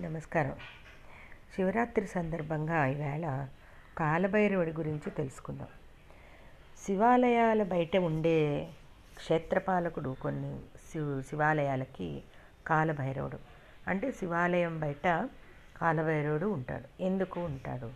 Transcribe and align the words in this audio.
నమస్కారం. 0.00 0.52
శివరాత్రి 1.56 2.06
సందర్భంగా 2.06 2.86
ఈవేళ 2.86 3.48
కాలభైరవుడి 3.98 4.70
గురించి 4.70 5.10
తెలుసుకుందాం. 5.10 5.66
శివాలయాల 6.86 7.62
బయట 7.62 7.96
ఉండే 7.96 8.68
క్షేత్రపాలకుడు 9.16 10.16
కొన్ని 10.22 10.58
శివ 10.92 11.22
శివాలయాలకి 11.22 12.22
కాలభైరవుడు. 12.66 13.38
అంటే 13.88 14.12
శివాలయం 14.12 14.80
బయట 14.80 15.28
కాలభైరవుడు 15.76 16.46
ఉంటాడు. 16.46 17.02
ఎందుకు 17.02 17.40
ఉంటాడు? 17.40 17.90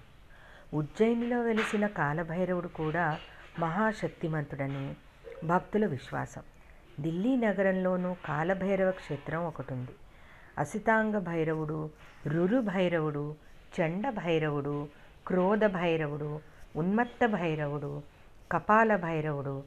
ఉజ్జయినిలో 0.77 1.41
వెలిసిన 1.41 1.87
కాలభైరవుడు 1.87 2.69
కూడా 2.69 3.19
మహాశక్తిమంతుడని 3.59 4.95
భక్తుల 5.47 5.87
విశ్వాసం. 5.87 6.43
ఢిల్లీ 7.01 7.37
నగరంలోనూ 7.37 8.17
కాలభైరవ 8.25 8.91
క్షేత్రం 8.91 9.47
ఒకటి 9.47 9.73
ఉంది 9.73 9.91
అసితాంగ 10.59 11.19
భైరవుడు 11.19 11.91
రురు 12.27 12.61
భైరవుడు 12.61 13.37
చండ 13.81 14.11
భైరవుడు 14.11 14.89
క్రోధ 15.27 15.65
భైరవుడు 15.65 16.41
ఉన్మత్త 16.77 17.27
భైరవుడు 17.27 18.03
కపాల 18.53 18.97
భైరవుడు 18.97 19.63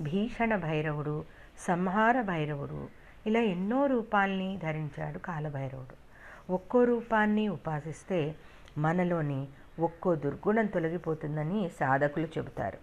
భీషణ 0.00 0.56
భైరవుడు 0.56 1.24
సంహార 1.58 2.22
భైరవుడు. 2.22 2.88
ఇలా 3.26 3.40
ఎన్నో 3.40 3.86
రూపాల్ని 3.86 4.56
ధరించాడు 4.56 5.18
కాలభైరవుడు. 5.18 6.04
ఒక్కో 6.52 6.84
రూపాన్ని 6.84 7.48
ఉపాసిస్తే 7.48 8.34
మనలోని 8.78 9.48
ఒక్కో 9.80 10.14
దుర్గుణం 10.14 10.66
తొలగిపోతుందని 10.66 11.70
సాధకులు 11.80 12.26
చెబుతారు. 12.26 12.78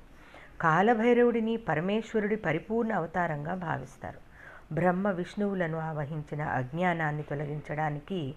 కాలభైరవుడిని 0.62 1.58
పరమేశ్వరుడి 1.58 2.36
పరిపూర్ణ 2.36 2.94
అవతారంగా 2.94 3.54
భావిస్తారు. 3.54 4.31
బ్రహ్మ 4.72 5.08
విష్ణువులను 5.10 5.78
ఆవహించిన 5.78 6.42
అజ్ఞానాన్ని 6.42 7.24
తొలగించడానికి 7.24 8.34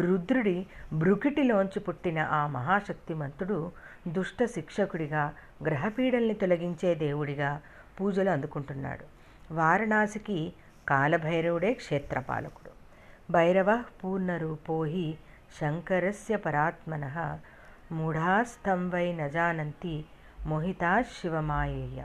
రుద్రుడి 0.00 0.66
బ్రుకిటిలోంచి 0.92 1.80
పుట్టిన 1.80 2.18
ఆ 2.18 2.46
మహాశక్తిమంతుడు 2.46 3.72
దుష్ట 4.08 4.44
శిక్షకుడిగా 4.44 5.34
గ్రహపీడల్ని 5.64 6.34
తొలగించే 6.34 6.94
దేవుడిగా 6.94 7.60
పూజలు 8.00 8.30
అందుకుంటున్నాడు. 8.30 9.04
వారణాసికి 9.54 10.52
కాలభైరవుడే 10.88 11.72
క్షేత్రపాలకుడు. 11.74 12.70
భైరవ 13.32 13.82
పూర్ణరూపోహి 14.04 15.18
శంకరస్య 15.60 16.36
పరాత్మన 16.36 17.38
మూఢాస్తం 17.92 18.90
వై 18.90 19.12
నజానంతి 19.12 20.04
మోహితా 20.46 21.02
శివమాయేయ 21.02 22.04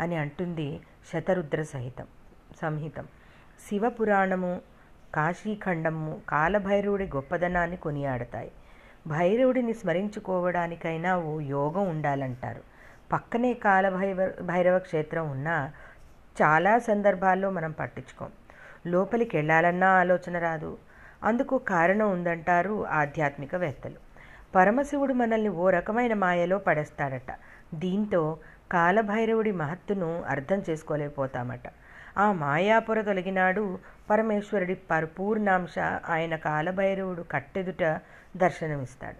అని 0.00 0.16
అంటుంది 0.16 0.80
శతరుద్ర 1.12 1.62
సహితం. 1.62 2.06
సంహితం. 2.60 3.06
శివపురాణము 3.68 4.60
కాశీఖండము 5.14 6.20
కాలభైరవుడి 6.28 7.04
గొప్పదనాన్ని 7.04 7.76
కొనియాడతాయి. 7.76 8.50
భైరవుడిని 9.06 9.74
స్మరించుకోవడానికైనా 9.74 11.16
ఓ 11.18 11.40
యోగం 11.40 11.88
ఉండాలంటారు. 11.88 12.60
పక్కనే 13.12 13.54
కాలభైవ 13.54 14.32
భైరవ 14.42 14.78
క్షేత్రం 14.78 15.30
ఉన్నా 15.30 15.72
చాలా 16.42 16.78
సందర్భాల్లో 16.78 17.50
మనం 17.50 17.70
పట్టించుకోం. 17.70 18.30
లోపలికి 18.86 19.36
వెళ్ళాలన్నా 19.36 19.88
ఆలోచన 19.88 20.38
రాదు. 20.38 20.78
అందుకు 21.22 21.58
కారణం 21.58 22.10
ఉందంటారు 22.10 22.86
ఆధ్యాత్మికవేత్తలు. 22.86 23.96
పరమశివుడు 24.54 25.14
మనల్ని 25.14 25.48
ఓ 25.48 25.70
రకమైన 25.70 26.14
మాయలో 26.14 26.58
పడేస్తాడట. 26.58 27.30
దీంతో 27.74 28.38
కాలభైరవుడి 28.72 29.52
మహత్తును 29.52 30.22
అర్థం 30.22 30.62
చేసుకోలేకపోతామట. 30.70 31.66
ఆ 32.18 32.32
మాయాపుర 32.32 33.00
తొలగినాడు 33.00 33.78
పరమేశ్వరుడి 34.10 34.74
పరిపూర్ణాంశ 34.74 35.78
ఆయన 36.08 36.36
కాలభైరవుడు 36.36 37.22
కట్టెదుట 37.22 38.00
దర్శనమిస్తాడు. 38.36 39.16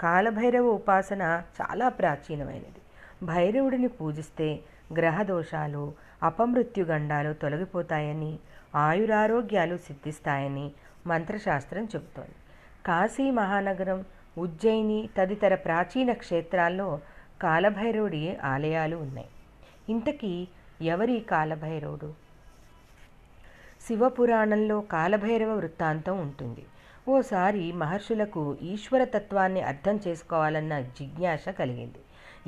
కాలభైరవ 0.00 0.64
ఉపాసన 0.64 1.42
చాలా 1.60 1.88
ప్రాచీనమైనది. 1.88 2.80
భైరవుడిని 3.22 3.88
పూజిస్తే 3.88 4.60
గ్రహదోషాలు 4.96 5.92
అపమృత్యుగండాలు 6.22 7.32
తొలగిపోతాయని 7.32 8.38
ఆయురారోగ్యాలు 8.74 9.76
సిద్ధిస్తాయని 9.76 10.72
మంత్రశాస్త్రం 11.06 11.84
చెబుతోంది. 11.84 12.34
కాశీ 12.86 13.30
మహానగరం 13.30 14.04
ఉజ్జయిని 14.38 15.08
తదితర 15.18 15.54
ప్రాచీన 15.54 16.12
క్షేత్రాల్లో 16.12 17.00
కాలభైరవుడి 17.42 18.36
ఆలయాలు 18.36 18.96
ఉన్నాయి. 18.96 19.28
ఇంతకీ 19.88 20.48
ఎవరి 20.82 21.20
కాలభైరవుడు? 21.20 22.27
శివపురాణంలో 23.88 24.80
కాలభైరవ 24.80 25.50
వృత్తాంతం 25.52 26.20
ఉంటుంది. 26.20 26.66
ఓసారి 27.08 27.72
మహర్షులకు 27.72 28.56
ఈశ్వరతత్వాన్ని 28.62 29.60
అర్థం 29.60 30.00
చేసుకోవాలన్న 30.08 30.80
జిజ్ఞాస 30.80 31.48
కలిగింది. 31.48 31.98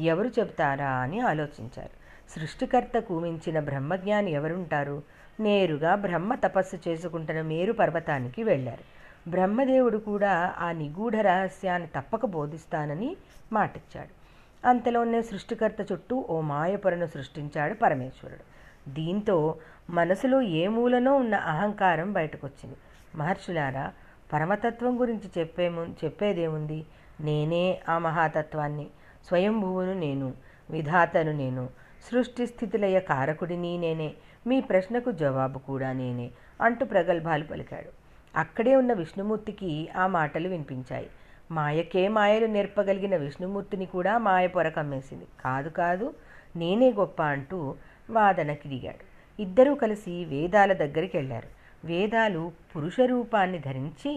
ఎవరు 0.05 0.28
చెబుతారా 0.28 0.91
అని 0.91 1.21
ఆలోచించారు. 1.21 1.91
సృష్టికర్తకు 2.31 3.19
మించిన 3.21 3.61
బ్రహ్మజ్ఞాని 3.61 4.31
ఎవరుంటారు? 4.31 5.03
నేరుగా 5.41 5.95
బ్రహ్మ 5.95 6.34
తపస్సు 6.34 6.89
చేసుకుంటున్న 6.89 7.43
మేరు 7.43 7.72
పర్వతానికి 7.72 8.43
వెళ్ళారు. 8.43 8.84
బ్రహ్మదేవుడు 9.31 9.99
కూడా 9.99 10.55
ఆ 10.59 10.72
నిగూఢ 10.72 11.17
రహస్యాన్ని 11.17 11.89
తప్పక 11.89 12.27
బోధిస్తానని 12.27 13.17
మాటిచ్చాడు. 13.53 14.21
అంతలోనే 14.69 15.22
సృష్టికర్త 15.22 15.93
చుట్టూ 15.93 16.27
ఓ 16.31 16.41
మాయపొరను 16.41 17.07
సృష్టించాడు 17.07 17.75
పరమేశ్వరుడు. 17.75 18.59
దీంతో 18.88 19.56
మనసులో 19.91 20.41
ఏ 20.41 20.68
మూలనో 20.68 21.14
ఉన్న 21.14 21.34
అహంకారం 21.34 22.12
బయటకొచ్చింది. 22.12 22.76
మహర్షులారా 23.16 23.92
పరమతత్వం 24.32 25.00
గురించి 25.00 25.30
చెప్పేము 25.38 25.94
చెప్పేదేముంది? 26.04 26.86
నేనే 27.20 27.80
ఆ 27.88 27.98
మహాతత్వాన్ని. 27.98 28.86
స్వయంభువును 29.28 29.92
నేను 29.92 30.32
విధాతను 30.70 31.32
నేను 31.32 31.68
సృష్టి 32.10 32.46
స్థితిలయ 32.46 33.00
కారకుడిని 33.00 33.78
నేనే 33.78 34.14
మీ 34.46 34.60
ప్రశ్నకు 34.60 35.10
జవాబు 35.10 35.58
కూడా 35.58 35.92
నేనే 35.92 36.30
అంటూ 36.60 36.86
ప్రగల్భాలు 36.86 37.44
పలికాడు. 37.44 37.88
అక్కడే 38.38 38.76
ఉన్న 38.76 38.92
విష్ణుమూర్తికి 38.92 39.88
ఆ 39.97 40.06
మాటలు 40.06 40.48
వినిపించాయి. 40.48 41.10
మాయకే 41.50 42.08
మాయలు 42.08 42.47
నేర్పగలిగిన 42.47 43.16
విష్ణుమూర్తిని 43.16 43.86
కూడా 43.86 44.18
మాయ 44.18 44.47
పొరకమ్మేసింది 44.47 45.26
కాదు 45.44 45.68
కాదు 45.68 46.14
నేనే 46.56 46.92
గొప్ప 46.92 47.22
అంటూ 47.22 47.74
వాదనకి 48.10 48.69
దిగాడు 48.69 49.04
ఇద్దరూ 49.43 49.75
కలిసి 49.75 50.25
వేదాల 50.25 50.72
దగ్గరికి 50.72 51.16
వెళ్ళారు 51.16 51.48
వేదాలు 51.87 52.53
పురుష 52.76 53.00
రూపాన్ని 53.00 53.59
ధరించి 53.59 54.12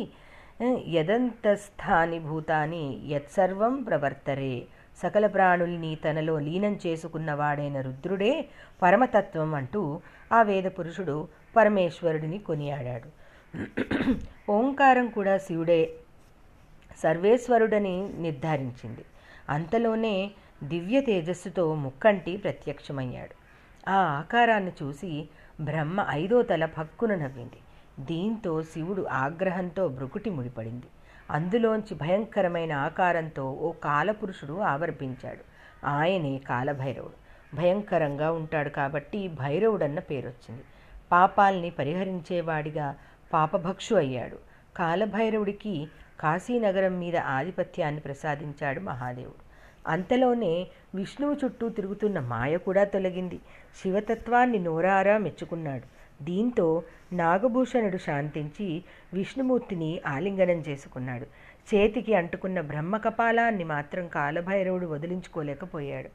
యదంతస్థాని 0.89 2.19
భూతాని 2.19 2.83
యత్సర్వం 3.07 3.83
ప్రవర్తరే. 3.83 4.65
సకల 5.01 5.27
ప్రాణుల్ని 5.27 5.95
తనలో 5.95 6.39
లీనం 6.39 6.79
చేసుకున్నవాడైన 6.87 7.81
రుద్రుడే 7.81 8.45
పరమతత్వం 8.81 9.55
అంటూ 9.55 10.01
ఆ 10.33 10.41
వేద 10.41 10.63
పురుషుడు 10.63 11.27
పరమేశ్వరుడిని 11.55 12.37
కొనియాడాడు. 12.37 13.09
ఓంకారం 14.51 15.07
కూడా 15.07 15.37
శివుడే 15.37 15.81
సర్వేశ్వరుడని 16.97 17.95
నిర్ధారించింది. 18.17 19.05
అంతలోనే 19.49 20.31
దివ్య 20.63 20.99
తేజస్సుతో 21.01 21.75
ముక్కంటి 21.75 22.37
ప్రత్యక్షమయ్యాడు. 22.37 23.42
ఆ 23.87 23.95
ఆకారాన్ని 23.95 24.71
చూసి 24.83 25.29
బ్రహ్మ 25.61 26.05
ఐదో 26.09 26.41
తల 26.41 26.65
పక్కున 26.65 27.15
నవ్వింది. 27.15 27.59
దీంతో 27.99 28.63
శివుడు 28.63 29.01
ఆగ్రహంతో 29.01 29.87
బ్రుకుటి 29.87 30.29
ముడిపడింది. 30.29 30.85
అందులోంచి 31.31 31.95
భయంకరమైన 31.95 32.73
ఆకారంతో 32.73 33.51
ఓ 33.51 33.71
కాలపురుషుడు 33.71 34.59
ఆవర్పించాడు 34.59 35.43
ఆయనే 35.85 36.37
కాలభైరవుడు. 36.37 37.23
భయంకరంగా 37.55 38.31
ఉంటాడు 38.31 38.69
కాబట్టి 38.69 39.27
భైరవుడన్న 39.27 39.99
పేరొచ్చింది. 39.99 40.63
పాపాల్ని 41.11 41.69
పరిహరించేవాడిగా 41.69 42.95
పాపభక్షు 43.33 43.95
అయ్యాడు. 43.95 44.37
కాలభైరవుడికి 44.77 45.87
కాశీనగరం 46.19 46.99
మీద 46.99 47.17
ఆధిపత్యాన్ని 47.17 48.01
ప్రసాదించాడు 48.01 48.79
మహాదేవుడు. 48.79 49.42
అంతలోనే 49.87 50.67
విష్ణువు 50.95 51.35
చుట్టూ 51.45 51.69
తిరుగుతున్న 51.69 52.19
మాయ 52.19 52.57
కూడా 52.57 52.83
తొలగింది. 52.83 53.39
శివతత్వాన్ని 53.81 54.59
నోరారా 54.59 55.17
మెచ్చుకున్నాడు. 55.17 56.03
దీంతో 56.23 56.83
నాగభూషణుడు 57.13 57.97
శాంతించి 57.97 58.83
విష్ణుమూర్తిని 59.13 60.01
ఆలింగనం 60.07 60.63
చేసుకున్నాడు. 60.69 61.25
చేతికి 61.75 62.13
అంటుకున్న 62.13 62.61
బ్రహ్మకపాలాన్ని 62.61 63.63
మాత్రం 63.63 64.07
కాలభైరవుడు 64.07 64.87
వదిలించుకోలేకపోయాడు. 64.87 66.09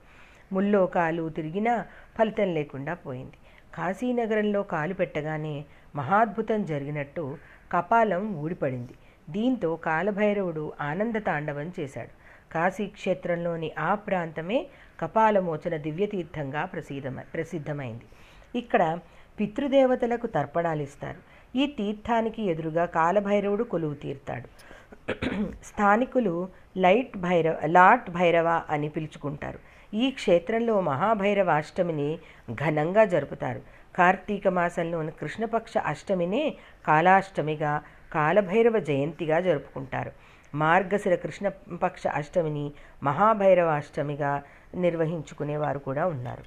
ముల్లోకాలు 0.54 1.28
తిరిగినా 1.28 1.86
ఫలితం 2.18 2.54
లేకుండా 2.54 2.94
పోయింది. 2.94 3.36
కాశీనగరంలో 3.74 4.62
కాలు 4.62 4.94
పెట్టగానే 4.94 5.64
మహాద్భుతం 5.96 6.64
జరిగినట్టు 6.64 7.38
కపాలం 7.72 8.34
ఊడిపడింది. 8.34 8.92
దీంతో 9.30 9.76
కాలభైరవుడు 9.76 10.72
ఆనంద 10.80 11.14
తాండవం 11.14 11.72
చేశాడు. 11.80 12.27
కాశీక్షేత్రంలోని 12.52 13.70
ఆ 13.78 13.94
ప్రాంతమే 13.94 14.66
కపాలమోచన 15.00 15.76
దివ్యతీర్థంగా 15.76 16.64
ప్రసిద్ధమ 16.64 17.20
ప్రసిద్ధమైంది. 17.34 18.06
ఇక్కడ 18.54 18.98
పితృదేవతలకు 19.40 20.26
తర్పణాలు 20.26 20.82
ఇస్తారు 20.82 21.20
ఈ 21.58 21.66
తీర్థానికి 21.78 22.42
ఎదురుగా 22.42 22.84
కాలభైరవుడు 22.84 23.64
కొలువు 23.64 23.94
తీర్తాడు. 23.94 24.48
స్థానికులు 25.64 26.48
లైట్ 26.76 27.16
భైరవ 27.16 27.56
లాట్ 27.66 28.10
భైరవ 28.10 28.48
అని 28.70 28.88
పిలుచుకుంటారు. 28.88 29.58
ఈ 29.94 30.10
క్షేత్రంలో 30.10 30.80
మహాభైరవ 30.80 31.50
అష్టమిని 31.50 32.18
ఘనంగా 32.54 33.04
జరుపుతారు. 33.04 33.60
కార్తీక 33.96 34.48
మాసంలోని 34.48 35.12
కృష్ణపక్ష 35.20 35.78
అష్టమినే 35.78 36.56
కాలాష్టమిగా 36.86 37.72
కాలభైరవ 38.12 38.78
జయంతిగా 38.78 39.40
జరుపుకుంటారు. 39.40 40.12
మార్గశిర 40.54 41.14
కృష్ణపక్ష 41.14 42.06
అష్టమిని 42.06 42.72
మహాభైరవ 43.02 43.66
అష్టమిగా 43.66 44.42
నిర్వహించుకునేవారు 44.74 45.78
కూడా 45.78 46.06
ఉన్నారు. 46.06 46.44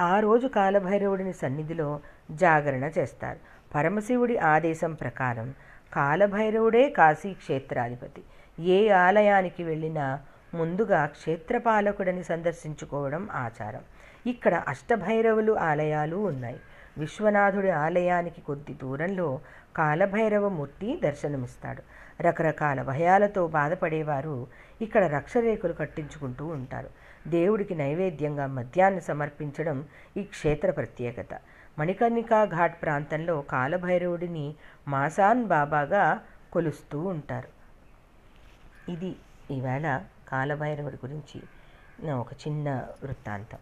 ఆ 0.00 0.20
రోజు 0.20 0.46
కాలభైరవుడిని 0.46 1.32
సన్నిధిలో 1.32 2.00
జాగరణ 2.30 2.84
చేస్తారు. 2.84 3.38
పరమశివుడి 3.74 4.38
ఆదేశం 4.38 4.94
ప్రకారం 4.94 5.54
కాలభైరవుడే 5.92 6.90
కాశీ 6.90 7.32
క్షేత్రాధిపతి. 7.32 8.22
ఏ 8.62 8.88
ఆలయానికి 8.88 9.64
వెళ్ళినా 9.64 10.20
ముందుగా 10.54 11.06
క్షేత్రపాలకుడిని 11.06 12.24
సందర్శించుకోవడం 12.24 13.28
ఆచారం. 13.32 13.80
ఇక్కడ 14.26 14.54
అష్టభైరవులు 14.54 15.52
ఆలయాలు 15.52 16.16
ఉన్నాయి. 16.16 16.60
విశ్వనాథుడి 16.98 17.70
ఆలయానికి 17.70 18.40
కొద్ది 18.40 18.74
దూరంలో 18.74 19.40
కాలభైరవమూర్తి 19.76 21.00
దర్శనమిస్తాడు. 21.04 21.82
రకరకాల 22.22 22.82
భయాలతో 22.82 23.46
బాధపడేవారు 23.46 24.46
ఇక్కడ 24.82 25.04
రక్షరేకులు 25.04 25.72
కట్టించుకుంటూ 25.72 26.46
ఉంటారు. 26.46 26.90
దేవుడికి 27.26 27.74
నైవేద్యంగా 27.74 28.46
మద్యాన్ని 28.46 29.00
సమర్పించడం 29.00 29.84
ఈ 30.16 30.22
క్షేత్ర 30.22 30.70
ప్రత్యేకత. 30.70 31.38
మణికర్ణికా 31.78 32.44
ఘాట్ 32.44 32.82
ప్రాంతంలో 32.82 33.42
కాలభైరవుడిని 33.42 34.54
మాసాన్ 34.88 35.44
బాబాగా 35.44 36.20
కొలుస్తూ 36.52 37.00
ఉంటారు. 37.00 37.48
ఇది 38.90 39.16
ఈవేళ 39.50 40.02
కాలభైరవుడి 40.28 40.96
గురించి. 41.06 41.42
నా 42.06 42.16
ఒక 42.16 42.32
చిన్న 42.32 42.86
వృత్తాంతం. 43.04 43.58